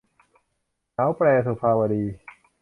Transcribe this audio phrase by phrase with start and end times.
[0.95, 2.03] หนาวแปร- สุภาวดี